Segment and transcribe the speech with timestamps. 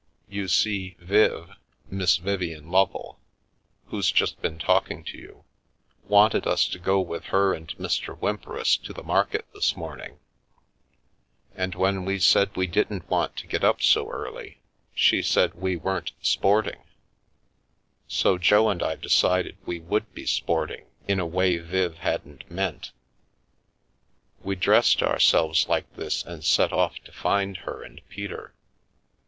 [0.27, 1.51] "You see, Viv—
[1.91, 3.19] Miss Vivien Lovel,
[3.85, 5.43] who's just been talking to you—
[6.07, 8.17] wanted us to go with her and Mr.
[8.17, 10.17] Whymperis to the market this morning,
[11.53, 14.57] and when we said we didn't want to get up so early
[14.95, 16.81] she said we weren't sporting,
[18.07, 22.49] so Jo and I decided we would be sport ing in a way Viv hadn't
[22.49, 22.89] meant.
[24.41, 28.55] We dressed ourselves like this and set off to find her and Peter.